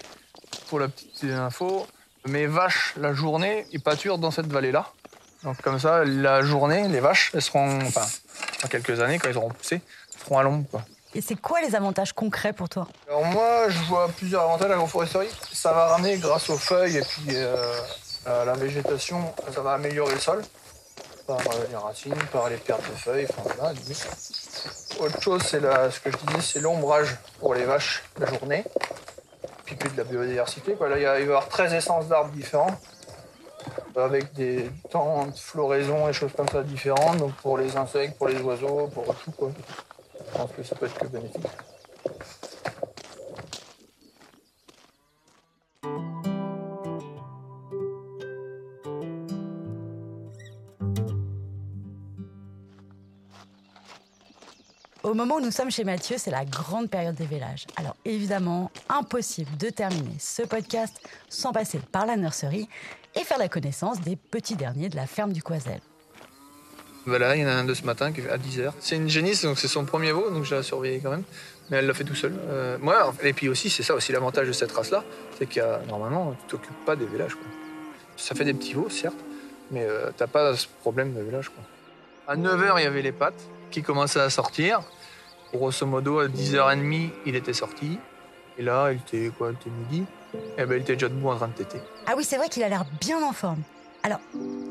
Pour 0.69 0.81
la 0.81 0.89
petite 0.89 1.25
info, 1.25 1.87
mes 2.27 2.47
vaches, 2.47 2.95
la 2.97 3.13
journée, 3.13 3.67
ils 3.73 3.81
pâturent 3.81 4.19
dans 4.19 4.31
cette 4.31 4.47
vallée-là. 4.47 4.87
Donc 5.45 5.61
comme 5.63 5.79
ça, 5.79 6.05
la 6.05 6.43
journée, 6.43 6.89
les 6.89 7.01
vaches, 7.01 7.31
elles 7.35 7.43
seront, 7.43 7.81
enfin, 7.83 8.07
dans 8.63 8.69
quelques 8.69 8.99
années, 9.01 9.19
quand 9.19 9.31
ils 9.31 9.37
auront 9.37 9.51
poussé, 9.51 9.77
elles 10.15 10.21
seront 10.25 10.39
à 10.39 10.43
l'ombre. 10.43 10.83
Et 11.15 11.21
c'est 11.21 11.37
quoi 11.37 11.61
les 11.61 11.75
avantages 11.75 12.13
concrets 12.13 12.53
pour 12.53 12.69
toi? 12.69 12.89
Alors 13.09 13.25
moi, 13.27 13.69
je 13.69 13.79
vois 13.85 14.09
plusieurs 14.09 14.43
avantages 14.43 14.67
à 14.67 14.71
l'agroforesterie. 14.71 15.29
Ça 15.53 15.73
va 15.73 15.87
ramener 15.87 16.17
grâce 16.19 16.51
aux 16.51 16.59
feuilles 16.59 16.97
et 16.97 17.03
puis 17.03 17.29
euh, 17.29 17.81
à 18.27 18.45
la 18.45 18.55
végétation, 18.55 19.19
ça 19.55 19.61
va 19.61 19.75
améliorer 19.75 20.15
le 20.15 20.21
sol 20.21 20.43
par 21.27 21.39
euh, 21.39 21.67
les 21.71 21.77
racines, 21.77 22.15
par 22.33 22.49
les 22.49 22.57
pertes 22.57 22.89
de 22.89 22.97
feuilles. 22.97 23.27
Enfin, 23.31 23.43
voilà, 23.57 23.73
Autre 25.01 25.23
chose, 25.23 25.43
c'est 25.43 25.61
ce 25.61 26.01
que 26.01 26.11
je 26.11 26.17
disais, 26.19 26.41
c'est 26.41 26.61
l'ombrage 26.61 27.17
pour 27.41 27.55
les 27.55 27.65
vaches 27.65 28.03
la 28.19 28.27
journée. 28.27 28.65
Puis, 29.65 29.77
puis 29.77 29.91
de 29.91 29.97
la 29.97 30.05
biodiversité. 30.05 30.77
Là, 30.81 30.99
il, 30.99 31.05
va 31.05 31.21
y 31.21 31.23
avoir 31.23 31.49
13 31.49 31.75
essences 31.75 32.09
d'arbres 32.09 32.33
différents 32.33 32.79
avec 33.97 34.33
des 34.35 34.71
temps 34.91 35.27
de 35.27 35.37
floraison 35.37 36.09
et 36.09 36.13
choses 36.13 36.33
comme 36.37 36.49
ça 36.49 36.63
différentes. 36.63 37.19
Donc 37.19 37.33
pour 37.37 37.59
les 37.59 37.77
insectes, 37.77 38.17
pour 38.17 38.29
les 38.29 38.41
oiseaux, 38.41 38.89
pour 38.89 39.05
tout. 39.17 39.33
Quoi. 39.33 39.51
Je 40.15 40.39
pense 40.39 40.51
que 40.53 40.63
ça 40.63 40.77
peut 40.77 40.87
être 40.87 40.99
que 40.99 41.07
bénéfique. 41.07 41.47
Au 55.07 55.15
moment 55.15 55.37
où 55.37 55.41
nous 55.41 55.53
sommes 55.53 55.71
chez 55.71 55.85
Mathieu, 55.85 56.17
c'est 56.19 56.33
la 56.33 56.45
grande 56.45 56.91
période 56.91 57.15
des 57.15 57.27
vélages. 57.27 57.69
Alors 57.77 57.95
évidemment, 58.05 58.73
impossible 58.89 59.57
de 59.57 59.71
terminer 59.71 60.17
ce 60.19 60.43
podcast 60.43 61.01
sans 61.29 61.53
passer 61.53 61.79
par 61.93 62.07
la 62.07 62.17
nurserie 62.17 62.69
et 63.15 63.21
faire 63.21 63.39
la 63.39 63.49
connaissance 63.49 64.01
des 64.01 64.17
petits 64.17 64.57
derniers 64.57 64.89
de 64.89 64.97
la 64.97 65.07
ferme 65.07 65.33
du 65.33 65.45
Coisel. 65.45 65.79
Voilà, 67.07 67.37
il 67.37 67.43
y 67.43 67.45
en 67.45 67.49
a 67.49 67.53
un 67.53 67.63
de 67.63 67.73
ce 67.73 67.85
matin 67.85 68.07
à 68.07 68.37
10h. 68.37 68.73
C'est 68.81 68.97
une 68.97 69.09
génisse, 69.09 69.45
donc 69.45 69.61
c'est 69.61 69.69
son 69.69 69.85
premier 69.85 70.11
veau, 70.11 70.29
donc 70.29 70.43
je 70.43 70.57
l'ai 70.57 70.63
surveillé 70.65 70.99
quand 70.99 71.11
même. 71.11 71.23
Mais 71.71 71.77
elle 71.77 71.87
l'a 71.87 71.95
fait 71.95 72.03
tout 72.03 72.17
seul. 72.17 72.35
Euh, 72.49 72.77
et 73.23 73.33
puis 73.33 73.49
aussi, 73.49 73.71
c'est 73.71 73.85
ça 73.85 73.95
aussi 73.95 74.11
l'avantage 74.11 74.49
de 74.49 74.53
cette 74.53 74.73
race-là, 74.73 75.05
c'est 75.39 75.47
qu'il 75.47 75.65
normalement, 75.87 76.35
tu 76.49 76.57
t'occupes 76.57 76.85
pas 76.85 76.97
des 76.97 77.07
vélages. 77.07 77.37
Ça 78.17 78.35
fait 78.35 78.45
des 78.45 78.55
petits 78.55 78.73
veaux, 78.73 78.91
certes, 78.91 79.15
mais 79.71 79.85
euh, 79.85 80.11
t'as 80.17 80.27
pas 80.27 80.57
ce 80.57 80.67
problème 80.81 81.15
de 81.15 81.21
village. 81.21 81.53
À 82.27 82.37
9h, 82.37 82.73
il 82.79 82.83
y 82.83 82.87
avait 82.87 83.03
les 83.03 83.13
pattes 83.13 83.41
qui 83.71 83.83
commençaient 83.83 84.21
à 84.21 84.31
sortir. 84.31 84.81
Grosso 85.53 85.87
modo, 85.87 86.19
à 86.19 86.29
10h30, 86.29 87.11
il 87.25 87.37
était 87.37 87.53
sorti. 87.53 87.99
Et 88.59 88.63
là, 88.63 88.91
il 88.93 88.99
était 88.99 89.31
quoi 89.37 89.51
Il 89.51 89.55
était 89.55 89.71
midi. 89.71 90.07
Et 90.59 90.65
ben, 90.67 90.77
il 90.77 90.83
était 90.83 90.95
déjà 90.95 91.09
debout 91.09 91.29
en 91.31 91.37
train 91.37 91.49
de 91.49 91.53
téter. 91.55 91.81
Ah 92.07 92.15
oui, 92.17 92.25
c'est 92.25 92.37
vrai 92.37 92.49
qu'il 92.49 92.63
a 92.63 92.69
l'air 92.69 92.85
bien 93.01 93.23
en 93.23 93.33
forme. 93.33 93.63
Alors, 94.03 94.21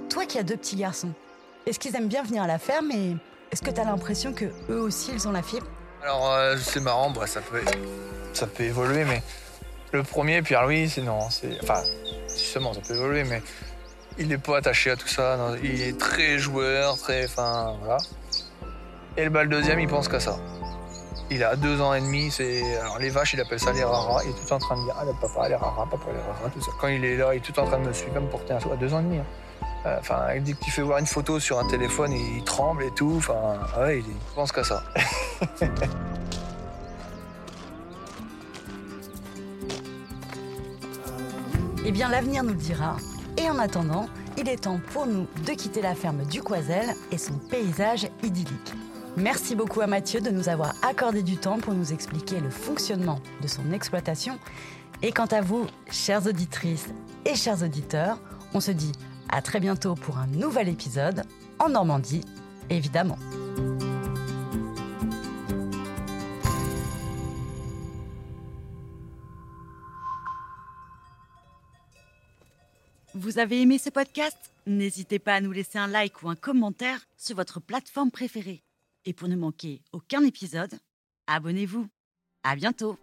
toi 0.09 0.25
qui 0.25 0.37
as 0.37 0.43
deux 0.43 0.57
petits 0.57 0.75
garçons, 0.75 1.11
est-ce 1.65 1.79
qu'ils 1.79 1.95
aiment 1.95 2.07
bien 2.07 2.23
venir 2.23 2.43
à 2.43 2.47
la 2.47 2.59
ferme 2.59 2.91
et 2.91 3.15
est-ce 3.51 3.61
que 3.61 3.71
tu 3.71 3.79
as 3.79 3.85
l'impression 3.85 4.33
que 4.33 4.45
eux 4.69 4.79
aussi 4.79 5.11
ils 5.13 5.27
ont 5.27 5.31
la 5.31 5.41
fibre? 5.41 5.65
Alors 6.03 6.31
euh, 6.31 6.55
c'est 6.57 6.79
marrant, 6.79 7.09
bah, 7.09 7.25
ça 7.25 7.41
peut 7.41 7.61
ça 8.33 8.47
peut 8.47 8.63
évoluer, 8.63 9.05
mais 9.05 9.23
le 9.91 10.03
premier 10.03 10.41
Pierre-Louis, 10.41 10.89
c'est 10.89 11.01
non, 11.01 11.29
c'est 11.29 11.57
enfin 11.63 11.81
justement 12.27 12.73
ça 12.73 12.81
peut 12.81 12.93
évoluer, 12.93 13.23
mais 13.23 13.41
il 14.17 14.27
n'est 14.27 14.37
pas 14.37 14.57
attaché 14.57 14.91
à 14.91 14.95
tout 14.95 15.07
ça. 15.07 15.37
il 15.63 15.81
est 15.81 15.97
très 15.97 16.37
joueur, 16.37 16.97
très 16.97 17.25
enfin 17.25 17.75
voilà. 17.79 17.97
Et 19.17 19.23
le 19.23 19.29
bal 19.29 19.47
deuxième, 19.47 19.79
il 19.79 19.87
pense 19.87 20.07
qu'à 20.07 20.19
ça. 20.19 20.37
Il 21.31 21.43
a 21.43 21.55
deux 21.55 21.81
ans 21.81 21.93
et 21.93 22.01
demi, 22.01 22.29
c'est 22.29 22.77
alors 22.77 22.99
les 22.99 23.09
vaches, 23.09 23.33
il 23.33 23.41
appelle 23.41 23.59
ça 23.59 23.71
les 23.71 23.83
raras. 23.83 24.21
Il 24.25 24.29
est 24.29 24.33
tout 24.33 24.53
en 24.53 24.59
train 24.59 24.77
de 24.77 24.83
dire 24.83 24.95
ah 24.99 25.05
le 25.05 25.13
papa 25.19 25.49
les 25.49 25.55
raras, 25.55 25.87
papa 25.89 26.05
les 26.13 26.19
raras, 26.21 26.49
tout 26.53 26.61
ça. 26.61 26.71
Quand 26.79 26.87
il 26.87 27.03
est 27.03 27.17
là, 27.17 27.33
il 27.33 27.37
est 27.37 27.39
tout 27.39 27.59
en 27.59 27.65
train 27.65 27.79
de 27.79 27.87
me 27.87 27.93
suivre, 27.93 28.19
me 28.19 28.27
porter 28.27 28.53
un 28.53 28.59
saut 28.59 28.73
à 28.73 28.75
deux 28.75 28.93
ans 28.93 28.99
et 28.99 29.03
demi. 29.03 29.17
Hein. 29.17 29.25
Euh, 29.85 29.97
enfin, 29.99 30.27
dès 30.39 30.53
que 30.53 30.63
tu 30.63 30.69
fais 30.71 30.81
voir 30.81 30.99
une 30.99 31.05
photo 31.05 31.39
sur 31.39 31.57
un 31.59 31.67
téléphone, 31.67 32.11
il 32.11 32.43
tremble 32.43 32.83
et 32.83 32.91
tout. 32.91 33.15
Enfin, 33.17 33.57
il 33.89 34.03
pense 34.35 34.51
qu'à 34.51 34.63
ça. 34.63 34.83
eh 41.85 41.91
bien, 41.91 42.09
l'avenir 42.09 42.43
nous 42.43 42.49
le 42.49 42.55
dira. 42.55 42.97
Et 43.37 43.49
en 43.49 43.57
attendant, 43.59 44.07
il 44.37 44.49
est 44.49 44.63
temps 44.63 44.79
pour 44.91 45.07
nous 45.07 45.27
de 45.45 45.51
quitter 45.53 45.81
la 45.81 45.95
ferme 45.95 46.23
du 46.25 46.41
et 47.11 47.17
son 47.17 47.33
paysage 47.49 48.07
idyllique. 48.23 48.73
Merci 49.17 49.55
beaucoup 49.55 49.79
à 49.79 49.87
Mathieu 49.87 50.19
de 50.19 50.29
nous 50.29 50.49
avoir 50.49 50.75
accordé 50.83 51.23
du 51.23 51.37
temps 51.37 51.57
pour 51.57 51.73
nous 51.73 51.93
expliquer 51.93 52.41
le 52.41 52.49
fonctionnement 52.49 53.21
de 53.41 53.47
son 53.47 53.71
exploitation. 53.71 54.37
Et 55.01 55.13
quant 55.13 55.25
à 55.27 55.39
vous, 55.39 55.67
chères 55.89 56.27
auditrices 56.27 56.89
et 57.23 57.33
chers 57.35 57.63
auditeurs, 57.63 58.19
on 58.53 58.59
se 58.59 58.71
dit 58.71 58.91
À 59.29 59.41
très 59.41 59.61
bientôt 59.61 59.95
pour 59.95 60.17
un 60.17 60.27
nouvel 60.27 60.67
épisode 60.67 61.23
en 61.59 61.69
Normandie, 61.69 62.25
évidemment. 62.69 63.17
Vous 73.13 73.39
avez 73.39 73.61
aimé 73.61 73.77
ce 73.77 73.89
podcast? 73.89 74.51
N'hésitez 74.67 75.19
pas 75.19 75.35
à 75.35 75.41
nous 75.41 75.53
laisser 75.53 75.77
un 75.77 75.87
like 75.87 76.21
ou 76.21 76.27
un 76.27 76.35
commentaire 76.35 76.99
sur 77.15 77.37
votre 77.37 77.61
plateforme 77.61 78.11
préférée. 78.11 78.64
Et 79.05 79.13
pour 79.13 79.27
ne 79.27 79.35
manquer 79.35 79.81
aucun 79.91 80.23
épisode, 80.23 80.73
abonnez-vous. 81.27 81.87
À 82.43 82.55
bientôt 82.55 82.97